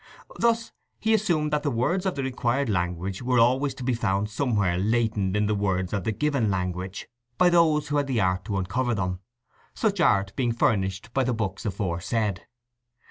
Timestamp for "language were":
2.69-3.37